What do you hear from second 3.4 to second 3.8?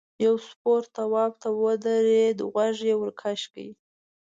کړ.